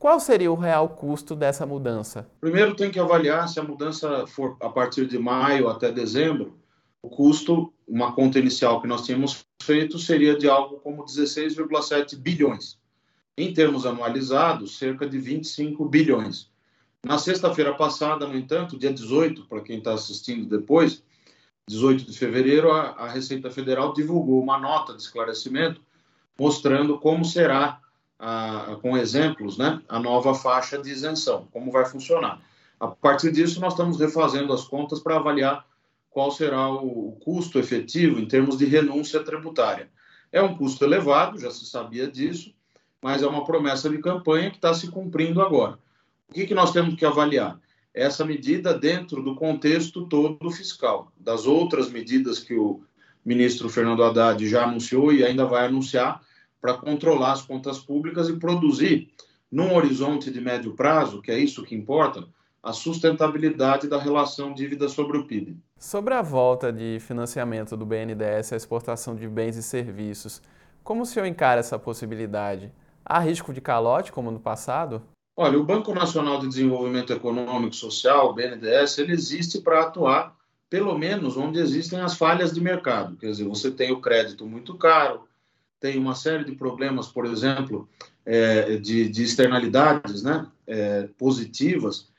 Qual 0.00 0.18
seria 0.18 0.50
o 0.50 0.56
real 0.56 0.88
custo 0.88 1.36
dessa 1.36 1.64
mudança? 1.64 2.28
Primeiro 2.40 2.74
tem 2.74 2.90
que 2.90 2.98
avaliar 2.98 3.48
se 3.48 3.60
a 3.60 3.62
mudança 3.62 4.26
for 4.26 4.56
a 4.60 4.68
partir 4.68 5.06
de 5.06 5.16
maio 5.16 5.68
até 5.68 5.92
dezembro, 5.92 6.58
o 7.00 7.08
custo, 7.08 7.72
uma 7.86 8.12
conta 8.16 8.40
inicial 8.40 8.82
que 8.82 8.88
nós 8.88 9.06
tínhamos 9.06 9.44
feito, 9.62 9.96
seria 9.96 10.36
de 10.36 10.48
algo 10.48 10.80
como 10.80 11.04
16,7 11.04 12.16
bilhões. 12.16 12.80
Em 13.38 13.54
termos 13.54 13.86
anualizados, 13.86 14.76
cerca 14.76 15.06
de 15.08 15.20
25 15.20 15.84
bilhões. 15.84 16.50
Na 17.06 17.16
sexta-feira 17.16 17.74
passada, 17.74 18.26
no 18.26 18.36
entanto, 18.36 18.76
dia 18.76 18.92
18, 18.92 19.46
para 19.46 19.60
quem 19.60 19.78
está 19.78 19.94
assistindo 19.94 20.48
depois, 20.48 21.04
18 21.68 22.04
de 22.04 22.18
fevereiro, 22.18 22.72
a, 22.72 22.90
a, 22.90 23.08
Receita 23.08 23.50
Federal 23.50 23.92
divulgou 23.92 24.42
uma 24.42 24.58
nota 24.58 24.94
de 24.94 25.02
esclarecimento 25.02 25.80
mostrando 26.38 26.98
como 26.98 27.24
será, 27.24 27.80
a, 28.18 28.76
com 28.82 28.96
exemplos, 28.96 29.56
né, 29.56 29.80
a 29.88 29.98
nova 29.98 30.34
faixa 30.34 30.78
de 30.78 30.90
isenção, 30.90 31.46
como 31.52 31.70
vai 31.70 31.84
funcionar. 31.84 32.40
A 32.80 32.88
partir 32.88 33.30
disso, 33.30 33.60
nós 33.60 33.74
estamos 33.74 33.98
refazendo 33.98 34.52
as 34.52 34.64
contas 34.64 34.98
para 34.98 35.16
avaliar 35.16 35.64
qual 36.10 36.30
será 36.30 36.68
o, 36.68 37.12
custo 37.24 37.58
efetivo 37.58 38.18
em 38.18 38.26
termos 38.26 38.58
de 38.58 38.64
renúncia 38.64 39.22
tributária. 39.22 39.88
É 40.32 40.42
um 40.42 40.56
custo 40.56 40.84
elevado, 40.84 41.38
já 41.38 41.50
se 41.50 41.64
sabia 41.64 42.10
disso, 42.10 42.52
mas 43.00 43.22
é 43.22 43.26
uma 43.26 43.44
promessa 43.44 43.88
de 43.88 43.98
campanha 43.98 44.50
que 44.50 44.56
está 44.56 44.74
se 44.74 44.88
cumprindo 44.90 45.40
agora. 45.40 45.78
O 46.28 46.34
que, 46.34 46.46
que 46.46 46.54
nós 46.54 46.72
temos 46.72 46.94
que 46.94 47.04
avaliar? 47.04 47.58
Essa 47.94 48.24
medida 48.24 48.78
dentro 48.78 49.22
do 49.22 49.34
contexto 49.34 50.06
todo 50.06 50.50
fiscal, 50.50 51.12
das 51.16 51.46
outras 51.46 51.90
medidas 51.90 52.38
que 52.38 52.54
o 52.54 52.82
ministro 53.24 53.68
Fernando 53.68 54.02
Haddad 54.02 54.46
já 54.48 54.64
anunciou 54.64 55.12
e 55.12 55.24
ainda 55.24 55.44
vai 55.44 55.66
anunciar 55.66 56.22
para 56.60 56.74
controlar 56.74 57.32
as 57.32 57.42
contas 57.42 57.78
públicas 57.78 58.28
e 58.28 58.36
produzir, 58.36 59.10
num 59.50 59.74
horizonte 59.74 60.30
de 60.30 60.40
médio 60.40 60.74
prazo, 60.74 61.20
que 61.20 61.30
é 61.30 61.38
isso 61.38 61.62
que 61.64 61.74
importa, 61.74 62.26
a 62.62 62.72
sustentabilidade 62.72 63.88
da 63.88 63.98
relação 63.98 64.54
dívida 64.54 64.88
sobre 64.88 65.18
o 65.18 65.26
PIB. 65.26 65.56
Sobre 65.78 66.14
a 66.14 66.22
volta 66.22 66.72
de 66.72 66.98
financiamento 67.00 67.76
do 67.76 67.84
BNDES 67.84 68.52
à 68.52 68.56
exportação 68.56 69.16
de 69.16 69.28
bens 69.28 69.56
e 69.56 69.62
serviços, 69.62 70.40
como 70.84 71.02
o 71.02 71.06
senhor 71.06 71.26
encara 71.26 71.60
essa 71.60 71.78
possibilidade? 71.78 72.72
Há 73.04 73.18
risco 73.18 73.52
de 73.52 73.60
calote, 73.60 74.12
como 74.12 74.30
no 74.30 74.38
passado? 74.38 75.02
Olha, 75.34 75.58
o 75.58 75.64
Banco 75.64 75.94
Nacional 75.94 76.40
de 76.40 76.48
Desenvolvimento 76.48 77.12
Econômico 77.12 77.74
e 77.74 77.78
Social, 77.78 78.30
o 78.30 78.34
BNDES, 78.34 78.98
ele 78.98 79.12
existe 79.12 79.62
para 79.62 79.80
atuar, 79.80 80.36
pelo 80.68 80.96
menos, 80.98 81.38
onde 81.38 81.58
existem 81.58 82.00
as 82.00 82.14
falhas 82.14 82.52
de 82.52 82.60
mercado. 82.60 83.16
Quer 83.16 83.30
dizer, 83.30 83.44
você 83.44 83.70
tem 83.70 83.90
o 83.92 84.00
crédito 84.00 84.46
muito 84.46 84.76
caro, 84.76 85.26
tem 85.80 85.98
uma 85.98 86.14
série 86.14 86.44
de 86.44 86.52
problemas, 86.52 87.08
por 87.08 87.24
exemplo, 87.24 87.88
é, 88.26 88.76
de, 88.76 89.08
de, 89.08 89.22
externalidades 89.22 90.22
né, 90.22 90.46
é, 90.66 91.08
positivas 91.18 92.10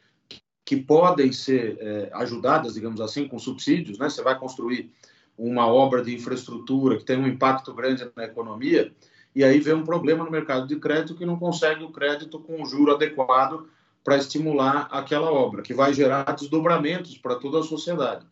que 0.66 0.76
podem 0.76 1.32
ser 1.32 1.78
é, 1.80 2.10
ajudadas, 2.14 2.74
digamos 2.74 3.00
assim, 3.00 3.28
com 3.28 3.38
subsídios. 3.38 4.00
Né? 4.00 4.10
Você 4.10 4.24
vai 4.24 4.38
construir 4.40 4.92
uma 5.38 5.68
obra 5.68 6.04
de 6.04 6.16
infraestrutura 6.16 6.98
que 6.98 7.06
tem 7.06 7.18
um 7.18 7.28
impacto 7.28 7.74
grande 7.74 8.10
na 8.16 8.26
economia 8.26 8.92
e 9.36 9.44
aí 9.44 9.60
vem 9.60 9.74
um 9.74 9.84
problema 9.84 10.24
no 10.24 10.32
mercado 10.32 10.68
de 10.68 10.76
crédito 10.76 11.16
que 11.16 11.26
não 11.26 11.38
consegue 11.38 11.84
o 11.84 11.92
crédito 11.92 12.40
com 12.40 12.62
o 12.62 12.66
juro 12.66 12.94
adequado 12.94 13.68
para 14.04 14.18
estimular 14.18 14.88
aquela 14.92 15.32
obra, 15.32 15.62
que 15.62 15.74
vai 15.74 15.94
gerar 15.94 16.24
desdobramentos 16.36 17.18
para 17.18 17.36
toda 17.36 17.60
a 17.60 17.64
sociedade. 17.64 18.26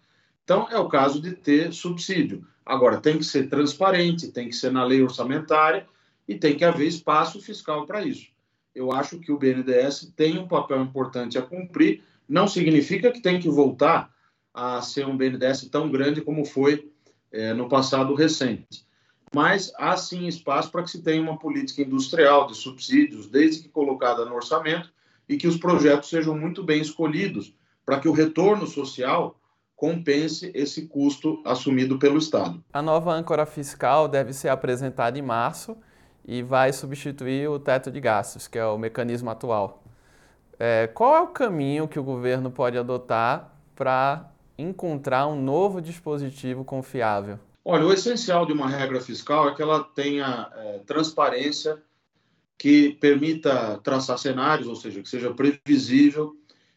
Então, 0.44 0.68
é 0.70 0.78
o 0.78 0.90
caso 0.90 1.22
de 1.22 1.32
ter 1.32 1.72
subsídio. 1.74 2.46
Agora, 2.66 2.98
tem 2.98 3.18
que 3.18 3.24
ser 3.24 3.50
transparente, 3.50 4.32
tem 4.32 4.50
que 4.50 4.56
ser 4.56 4.72
na 4.72 4.84
lei 4.84 5.02
orçamentária 5.02 5.88
e 6.28 6.36
tem 6.36 6.56
que 6.56 6.66
haver 6.66 6.88
espaço 6.88 7.42
fiscal 7.42 7.86
para 7.86 8.04
isso. 8.04 8.28
Eu 8.76 8.92
acho 8.92 9.18
que 9.20 9.32
o 9.32 9.38
BNDES 9.38 10.14
tem 10.16 10.38
um 10.38 10.48
papel 10.48 10.82
importante 10.82 11.38
a 11.38 11.42
cumprir, 11.42 12.04
não 12.28 12.48
significa 12.48 13.12
que 13.12 13.22
tem 13.22 13.40
que 13.40 13.50
voltar 13.50 14.14
a 14.54 14.82
ser 14.82 15.08
um 15.08 15.18
BNDES 15.18 15.70
tão 15.70 15.90
grande 15.90 16.22
como 16.22 16.46
foi 16.46 16.92
é, 17.32 17.54
no 17.54 17.68
passado 17.68 18.14
recente 18.14 18.86
mas 19.34 19.72
há 19.78 19.96
sim 19.96 20.28
espaço 20.28 20.72
para 20.72 20.84
que 20.84 20.92
se 20.92 21.02
tenha 21.02 21.22
uma 21.22 21.38
política 21.38 21.82
industrial 21.82 22.48
de 22.48 22.56
subsídios, 22.56 23.28
desde 23.28 23.64
que 23.64 23.70
colocada 23.70 24.26
no 24.26 24.36
orçamento, 24.36 24.92
e 25.28 25.38
que 25.38 25.48
os 25.48 25.58
projetos 25.58 26.10
sejam 26.10 26.38
muito 26.38 26.64
bem 26.64 26.82
escolhidos 26.82 27.56
para 27.86 28.00
que 28.00 28.10
o 28.10 28.12
retorno 28.12 28.68
social 28.68 29.40
compense 29.76 30.52
esse 30.54 30.88
custo 30.88 31.42
assumido 31.46 31.98
pelo 31.98 32.18
Estado. 32.18 32.64
A 32.72 32.82
nova 32.82 33.14
âncora 33.14 33.46
fiscal 33.46 34.08
deve 34.08 34.34
ser 34.34 34.50
apresentada 34.50 35.18
em 35.18 35.22
março 35.22 35.76
e 36.24 36.44
vai 36.44 36.72
substituir 36.72 37.50
o 37.50 37.58
teto 37.58 37.90
de 37.90 38.00
gastos, 38.00 38.48
que 38.48 38.60
é 38.60 38.66
o 38.66 38.78
mecanismo 38.78 39.30
atual. 39.30 39.84
É, 40.60 40.86
qual 40.88 41.16
é 41.16 41.22
o 41.22 41.28
caminho 41.28 41.88
que 41.88 42.00
o 42.00 42.04
governo 42.04 42.52
pode 42.52 42.78
adotar 42.78 43.56
para 43.74 44.32
encontrar 44.56 45.26
um 45.26 45.42
novo 45.42 45.82
dispositivo 45.82 46.64
confiável? 46.64 47.40
Olha, 47.64 47.86
o 47.86 47.94
essencial 47.94 48.46
de 48.46 48.54
uma 48.54 48.68
regra 48.68 49.00
fiscal 49.00 49.50
é 49.50 49.54
que 49.54 49.62
ela 49.62 49.84
tenha 49.84 50.52
é, 50.56 50.80
transparência, 50.80 51.82
que 52.58 52.92
permita 52.94 53.80
traçar 53.84 54.18
cenários, 54.18 54.68
ou 54.68 54.76
seja, 54.76 55.02
que 55.02 55.10
seja 55.10 55.34
previsível, 55.34 56.36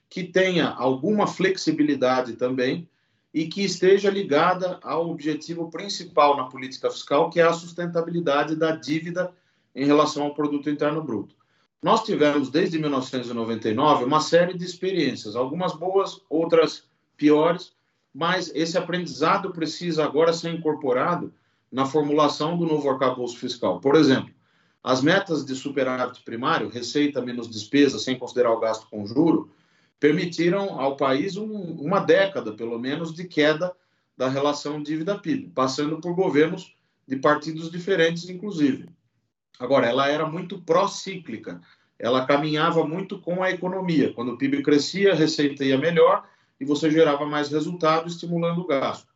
que 0.08 0.24
tenha 0.24 0.68
alguma 0.68 1.26
flexibilidade 1.26 2.34
também 2.34 2.88
e 3.32 3.48
que 3.48 3.64
esteja 3.64 4.08
ligada 4.08 4.78
ao 4.82 5.10
objetivo 5.10 5.70
principal 5.70 6.36
na 6.36 6.44
política 6.44 6.90
fiscal, 6.90 7.28
que 7.28 7.40
é 7.40 7.42
a 7.42 7.52
sustentabilidade 7.52 8.54
da 8.54 8.76
dívida 8.76 9.32
em 9.74 9.84
relação 9.84 10.22
ao 10.22 10.34
produto 10.34 10.70
interno 10.70 11.02
bruto. 11.02 11.34
Nós 11.82 12.04
tivemos 12.04 12.48
desde 12.48 12.78
1999 12.78 14.04
uma 14.04 14.20
série 14.20 14.56
de 14.56 14.64
experiências, 14.64 15.34
algumas 15.34 15.74
boas, 15.74 16.20
outras 16.30 16.84
piores, 17.16 17.73
mas 18.14 18.52
esse 18.54 18.78
aprendizado 18.78 19.50
precisa 19.50 20.04
agora 20.04 20.32
ser 20.32 20.54
incorporado 20.54 21.34
na 21.70 21.84
formulação 21.84 22.56
do 22.56 22.64
novo 22.64 22.88
arcabouço 22.88 23.36
fiscal. 23.36 23.80
Por 23.80 23.96
exemplo, 23.96 24.32
as 24.82 25.02
metas 25.02 25.44
de 25.44 25.56
superávit 25.56 26.22
primário, 26.22 26.68
receita 26.68 27.20
menos 27.20 27.50
despesa, 27.50 27.98
sem 27.98 28.16
considerar 28.16 28.52
o 28.52 28.60
gasto 28.60 28.86
com 28.88 29.04
juro, 29.04 29.50
permitiram 29.98 30.78
ao 30.78 30.96
país 30.96 31.36
um, 31.36 31.50
uma 31.50 31.98
década, 31.98 32.52
pelo 32.52 32.78
menos, 32.78 33.12
de 33.12 33.24
queda 33.24 33.74
da 34.16 34.28
relação 34.28 34.80
dívida-PIB, 34.80 35.50
passando 35.54 36.00
por 36.00 36.14
governos 36.14 36.76
de 37.08 37.16
partidos 37.16 37.70
diferentes, 37.70 38.28
inclusive. 38.28 38.88
Agora, 39.58 39.86
ela 39.86 40.08
era 40.08 40.26
muito 40.26 40.60
pró-cíclica, 40.60 41.60
ela 41.98 42.26
caminhava 42.26 42.86
muito 42.86 43.18
com 43.20 43.42
a 43.42 43.50
economia. 43.50 44.12
Quando 44.12 44.32
o 44.32 44.38
PIB 44.38 44.62
crescia, 44.62 45.12
a 45.12 45.16
receita 45.16 45.64
ia 45.64 45.78
melhor, 45.78 46.28
e 46.60 46.64
você 46.64 46.90
gerava 46.90 47.26
mais 47.26 47.50
resultado 47.50 48.08
estimulando 48.08 48.60
o 48.60 48.66
gasto. 48.66 49.08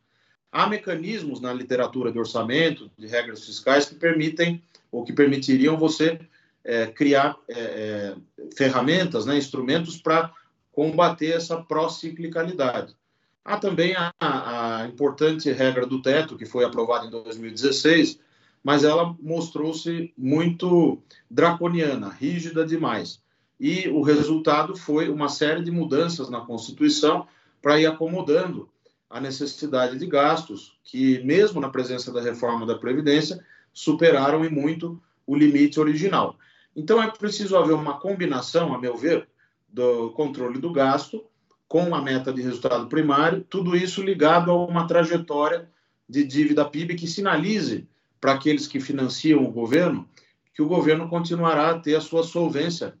Há 0.51 0.67
mecanismos 0.67 1.39
na 1.39 1.53
literatura 1.53 2.11
de 2.11 2.19
orçamento, 2.19 2.89
de 2.97 3.07
regras 3.07 3.45
fiscais, 3.45 3.85
que 3.85 3.95
permitem 3.95 4.61
ou 4.91 5.03
que 5.03 5.13
permitiriam 5.13 5.77
você 5.77 6.19
é, 6.63 6.87
criar 6.87 7.37
é, 7.47 7.59
é, 7.59 8.15
ferramentas, 8.55 9.25
né, 9.25 9.37
instrumentos 9.37 9.97
para 9.97 10.33
combater 10.71 11.35
essa 11.35 11.57
pró-ciclicalidade. 11.61 12.95
Há 13.43 13.57
também 13.57 13.95
a, 13.95 14.13
a, 14.19 14.87
importante 14.87 15.51
regra 15.51 15.85
do 15.85 16.01
teto, 16.01 16.37
que 16.37 16.45
foi 16.45 16.63
aprovada 16.63 17.05
em 17.05 17.09
2016, 17.09 18.19
mas 18.63 18.83
ela 18.83 19.15
mostrou-se 19.21 20.13
muito 20.17 21.01
draconiana, 21.29 22.09
rígida 22.09 22.65
demais. 22.65 23.21
E 23.59 23.89
o 23.89 24.01
resultado 24.01 24.75
foi 24.75 25.09
uma 25.09 25.27
série 25.27 25.61
de 25.61 25.71
mudanças 25.71 26.29
na 26.29 26.41
Constituição 26.41 27.27
para 27.61 27.79
ir 27.79 27.85
acomodando 27.85 28.69
a 29.09 29.19
necessidade 29.19 29.97
de 29.97 30.05
gastos, 30.05 30.77
que, 30.83 31.19
mesmo 31.23 31.59
na 31.59 31.69
presença 31.69 32.11
da 32.11 32.21
reforma 32.21 32.65
da 32.65 32.77
Previdência, 32.77 33.43
superaram 33.73 34.45
em 34.45 34.49
muito 34.49 35.01
o 35.25 35.35
limite 35.35 35.79
original. 35.79 36.37
Então, 36.75 37.01
é 37.01 37.09
preciso 37.09 37.57
haver 37.57 37.73
uma 37.73 37.99
combinação, 37.99 38.73
a 38.73 38.79
meu 38.79 38.95
ver, 38.95 39.27
do 39.67 40.11
controle 40.11 40.59
do 40.59 40.71
gasto 40.71 41.25
com 41.67 41.93
a 41.93 42.01
meta 42.01 42.33
de 42.33 42.41
resultado 42.41 42.87
primário, 42.87 43.45
tudo 43.47 43.75
isso 43.75 44.01
ligado 44.01 44.49
a 44.51 44.65
uma 44.65 44.87
trajetória 44.87 45.69
de 46.07 46.23
dívida 46.23 46.65
PIB 46.65 46.95
que 46.95 47.07
sinalize 47.07 47.87
para 48.19 48.33
aqueles 48.33 48.67
que 48.67 48.79
financiam 48.79 49.43
o 49.43 49.51
governo 49.51 50.07
que 50.53 50.63
o 50.63 50.67
governo 50.67 51.07
continuará 51.07 51.69
a 51.69 51.79
ter 51.79 51.95
a 51.95 52.01
sua 52.01 52.23
solvência 52.23 52.95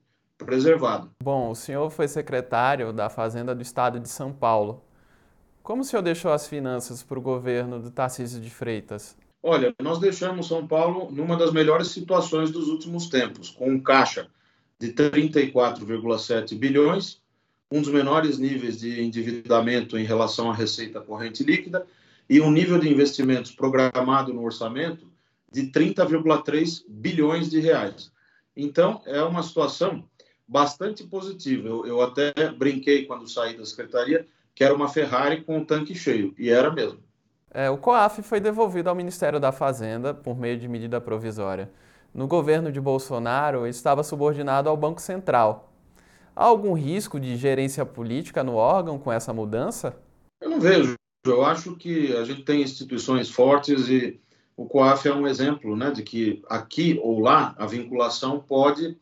preservada. 0.45 1.07
Bom, 1.21 1.51
o 1.51 1.55
senhor 1.55 1.89
foi 1.89 2.07
secretário 2.07 2.91
da 2.91 3.09
Fazenda 3.09 3.53
do 3.53 3.61
Estado 3.61 3.99
de 3.99 4.09
São 4.09 4.31
Paulo. 4.33 4.83
Como 5.61 5.81
o 5.81 5.85
senhor 5.85 6.01
deixou 6.01 6.31
as 6.31 6.47
finanças 6.47 7.03
para 7.03 7.19
o 7.19 7.21
governo 7.21 7.79
do 7.79 7.91
Tarcísio 7.91 8.41
de 8.41 8.49
Freitas? 8.49 9.15
Olha, 9.41 9.73
nós 9.81 9.99
deixamos 9.99 10.47
São 10.47 10.65
Paulo 10.67 11.11
numa 11.11 11.37
das 11.37 11.51
melhores 11.53 11.89
situações 11.89 12.51
dos 12.51 12.67
últimos 12.67 13.07
tempos, 13.07 13.51
com 13.51 13.69
um 13.69 13.79
caixa 13.79 14.27
de 14.79 14.91
34,7 14.93 16.57
bilhões, 16.57 17.21
um 17.71 17.81
dos 17.81 17.91
menores 17.91 18.39
níveis 18.39 18.79
de 18.79 19.01
endividamento 19.01 19.97
em 19.97 20.03
relação 20.03 20.49
à 20.49 20.53
receita 20.55 20.99
corrente 20.99 21.43
líquida 21.43 21.85
e 22.27 22.41
um 22.41 22.51
nível 22.51 22.79
de 22.79 22.89
investimentos 22.89 23.51
programado 23.51 24.33
no 24.33 24.43
orçamento 24.43 25.07
de 25.51 25.63
30,3 25.67 26.83
bilhões 26.87 27.49
de 27.49 27.59
reais. 27.59 28.11
Então, 28.55 29.01
é 29.05 29.21
uma 29.23 29.43
situação 29.43 30.03
bastante 30.49 31.03
positiva. 31.03 31.67
Eu, 31.67 31.85
eu 31.85 32.01
até 32.01 32.33
brinquei 32.57 33.05
quando 33.05 33.29
saí 33.29 33.55
da 33.55 33.63
secretaria 33.63 34.25
que 34.55 34.63
era 34.63 34.73
uma 34.73 34.89
Ferrari 34.89 35.41
com 35.41 35.59
o 35.59 35.65
tanque 35.65 35.95
cheio, 35.95 36.33
e 36.37 36.49
era 36.49 36.69
mesmo. 36.69 36.99
É, 37.49 37.69
o 37.69 37.77
COAF 37.77 38.21
foi 38.21 38.41
devolvido 38.41 38.89
ao 38.89 38.95
Ministério 38.95 39.39
da 39.39 39.53
Fazenda 39.53 40.13
por 40.13 40.37
meio 40.37 40.59
de 40.59 40.67
medida 40.67 40.99
provisória. 40.99 41.71
No 42.13 42.27
governo 42.27 42.69
de 42.69 42.81
Bolsonaro, 42.81 43.65
estava 43.65 44.03
subordinado 44.03 44.67
ao 44.67 44.75
Banco 44.75 45.01
Central. 45.01 45.71
Há 46.35 46.43
algum 46.43 46.73
risco 46.73 47.19
de 47.19 47.37
gerência 47.37 47.85
política 47.85 48.43
no 48.43 48.55
órgão 48.55 48.99
com 48.99 49.11
essa 49.11 49.31
mudança? 49.31 49.95
Eu 50.41 50.49
não 50.49 50.59
vejo. 50.59 50.95
Eu 51.25 51.45
acho 51.45 51.75
que 51.77 52.13
a 52.17 52.25
gente 52.25 52.43
tem 52.43 52.61
instituições 52.61 53.29
fortes 53.29 53.87
e 53.87 54.19
o 54.57 54.65
COAF 54.65 55.07
é 55.07 55.13
um 55.13 55.25
exemplo 55.25 55.75
né, 55.75 55.89
de 55.89 56.03
que 56.03 56.43
aqui 56.49 56.99
ou 57.01 57.19
lá 57.21 57.55
a 57.57 57.65
vinculação 57.65 58.39
pode 58.39 58.97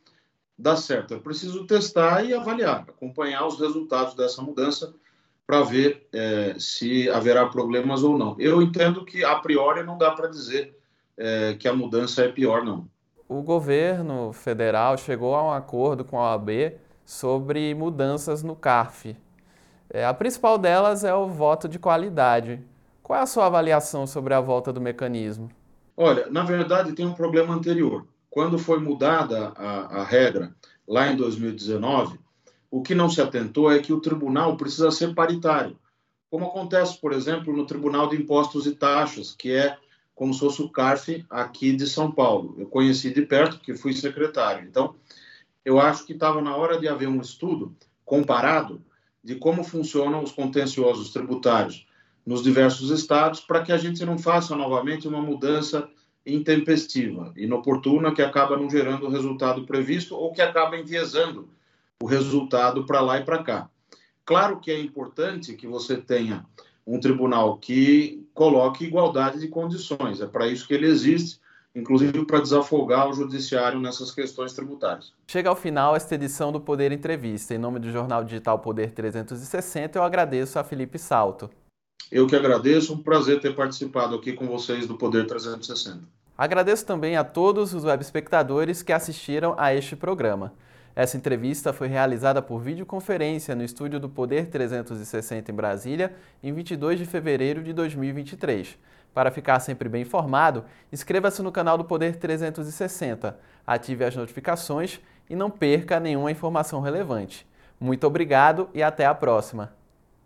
dar 0.58 0.76
certo. 0.76 1.14
É 1.14 1.20
preciso 1.20 1.66
testar 1.66 2.24
e 2.24 2.34
avaliar, 2.34 2.86
acompanhar 2.88 3.46
os 3.46 3.60
resultados 3.60 4.16
dessa 4.16 4.42
mudança 4.42 4.94
para 5.46 5.62
ver 5.62 6.08
é, 6.12 6.56
se 6.58 7.10
haverá 7.10 7.46
problemas 7.46 8.04
ou 8.04 8.18
não. 8.18 8.36
Eu 8.38 8.62
entendo 8.62 9.06
que, 9.06 9.24
a 9.24 9.36
priori, 9.36 9.84
não 9.84 9.98
dá 9.98 10.12
para 10.12 10.28
dizer 10.28 10.78
é, 11.18 11.54
que 11.54 11.68
a 11.68 11.74
mudança 11.74 12.24
é 12.24 12.28
pior, 12.28 12.66
não. 12.66 12.88
O 13.30 13.42
governo 13.42 14.34
federal 14.34 14.98
chegou 14.98 15.36
a 15.36 15.44
um 15.44 15.52
acordo 15.52 16.04
com 16.04 16.20
a 16.20 16.32
OAB 16.32 16.74
sobre 17.06 17.74
mudanças 17.74 18.44
no 18.44 18.56
CARF. 18.56 19.16
É, 19.90 20.06
a 20.06 20.14
principal 20.14 20.58
delas 20.58 21.04
é 21.04 21.14
o 21.14 21.28
voto 21.28 21.68
de 21.70 21.80
qualidade. 21.80 22.60
Qual 23.02 23.18
é 23.18 23.22
a 23.22 23.26
sua 23.26 23.46
avaliação 23.46 24.06
sobre 24.06 24.34
a 24.34 24.42
volta 24.42 24.74
do 24.74 24.82
mecanismo? 24.82 25.50
Olha, 25.96 26.28
na 26.30 26.44
verdade, 26.44 26.92
tem 26.92 27.06
um 27.06 27.14
problema 27.14 27.54
anterior. 27.54 28.06
Quando 28.38 28.60
foi 28.60 28.78
mudada 28.80 29.52
a, 29.56 30.02
a 30.02 30.04
regra, 30.04 30.56
lá 30.88 31.12
em 31.12 31.16
2019, 31.16 32.20
o 32.70 32.84
que 32.84 32.94
não 32.94 33.10
se 33.10 33.20
atentou 33.20 33.72
é 33.72 33.80
que 33.80 33.92
o 33.92 34.00
tribunal 34.00 34.56
precisa 34.56 34.92
ser 34.92 35.16
paritário, 35.16 35.76
como 36.30 36.46
acontece, 36.46 37.02
por 37.02 37.14
exemplo, 37.14 37.52
no 37.52 37.66
Tribunal 37.66 38.08
de 38.08 38.16
Impostos 38.16 38.68
e 38.68 38.76
Taxas, 38.76 39.34
que 39.34 39.54
é 39.54 39.76
como 40.14 40.36
se 40.36 40.42
fosse 40.42 40.62
o 40.62 40.70
CARF 40.70 41.26
aqui 41.32 41.76
de 41.76 41.88
São 41.88 42.12
Paulo. 42.12 42.54
Eu 42.60 42.68
conheci 42.68 43.12
de 43.12 43.24
perto, 43.24 43.58
porque 43.58 43.74
fui 43.74 43.92
secretário. 43.92 44.68
Então, 44.68 44.94
eu 45.66 45.80
acho 45.80 46.06
que 46.06 46.14
estava 46.14 46.40
na 46.40 46.56
hora 46.56 46.80
de 46.80 46.88
haver 46.88 47.10
um 47.10 47.20
estudo 47.20 47.76
comparado 48.06 48.80
de 49.24 49.34
como 49.34 49.64
funcionam 49.64 50.22
os 50.22 50.32
contenciosos 50.32 51.10
tributários 51.10 51.88
nos 52.24 52.44
diversos 52.44 52.92
estados, 52.92 53.40
para 53.40 53.64
que 53.64 53.72
a 53.72 53.78
gente 53.80 54.06
não 54.06 54.20
faça 54.20 54.56
novamente 54.56 55.08
uma 55.08 55.24
mudança 55.24 55.90
intempestiva, 56.28 57.32
inoportuna, 57.38 58.14
que 58.14 58.22
acaba 58.22 58.58
não 58.58 58.70
gerando 58.70 59.06
o 59.06 59.10
resultado 59.10 59.66
previsto 59.66 60.16
ou 60.16 60.34
que 60.34 60.42
acaba 60.42 60.78
enviesando 60.78 61.48
o 62.02 62.06
resultado 62.06 62.86
para 62.86 63.02
lá 63.02 63.18
e 63.18 63.24
para 63.24 63.42
cá. 63.42 63.70
Claro 64.26 64.60
que 64.60 64.70
é 64.70 64.80
importante 64.80 65.54
que 65.54 65.66
você 65.66 65.96
tenha 65.96 66.46
um 66.86 67.00
tribunal 67.00 67.58
que 67.58 68.28
coloque 68.34 68.86
igualdade 68.86 69.40
de 69.40 69.48
condições. 69.48 70.20
É 70.20 70.28
para 70.28 70.48
isso 70.48 70.68
que 70.68 70.74
ele 70.74 70.86
existe, 70.86 71.40
inclusive 71.74 72.26
para 72.26 72.42
desafogar 72.42 73.10
o 73.10 73.14
judiciário 73.14 73.80
nessas 73.80 74.12
questões 74.12 74.52
tributárias. 74.52 75.14
Chega 75.28 75.50
ao 75.50 75.56
final 75.56 75.96
esta 75.96 76.16
edição 76.16 76.52
do 76.52 76.60
Poder 76.60 76.92
Entrevista. 76.92 77.56
Em 77.56 77.58
nome 77.58 77.80
do 77.80 77.90
jornal 77.90 78.24
digital 78.24 78.60
Poder 78.60 78.92
360, 78.92 79.98
eu 79.98 80.04
agradeço 80.04 80.60
a 80.60 80.64
Felipe 80.64 81.00
Salto. 81.00 81.50
Eu 82.12 82.26
que 82.26 82.36
agradeço, 82.36 82.94
um 82.94 83.04
prazer 83.04 83.42
ter 83.42 83.54
participado 83.54 84.16
aqui 84.16 84.32
com 84.34 84.48
vocês 84.48 84.88
do 84.88 84.98
Poder 84.98 85.28
360. 85.28 86.17
Agradeço 86.38 86.86
também 86.86 87.16
a 87.16 87.24
todos 87.24 87.74
os 87.74 87.84
web 87.84 88.04
espectadores 88.04 88.84
que 88.84 88.94
assistiram 88.94 89.56
a 89.58 89.74
este 89.74 89.96
programa. 89.96 90.54
Essa 90.96 91.18
entrevista 91.18 91.74
foi 91.74 91.88
realizada 91.88 92.42
por 92.42 92.60
videoconferência 92.60 93.56
no 93.56 93.64
estúdio 93.64 94.00
do 94.00 94.10
Poder 94.10 94.48
360 94.48 95.52
em 95.52 95.56
Brasília, 95.56 96.16
em 96.44 96.54
22 96.54 97.00
de 97.00 97.06
fevereiro 97.06 97.64
de 97.64 97.74
2023. 97.74 98.78
Para 99.14 99.32
ficar 99.32 99.60
sempre 99.60 99.90
bem 99.90 100.04
informado, 100.04 100.66
inscreva-se 100.92 101.42
no 101.42 101.52
canal 101.52 101.78
do 101.78 101.86
Poder 101.86 102.16
360, 102.18 103.38
ative 103.66 104.06
as 104.06 104.16
notificações 104.16 105.00
e 105.30 105.36
não 105.36 105.50
perca 105.50 106.00
nenhuma 106.00 106.32
informação 106.32 106.82
relevante. 106.82 107.48
Muito 107.80 108.06
obrigado 108.06 108.70
e 108.74 108.82
até 108.82 109.06
a 109.06 109.14
próxima! 109.14 109.77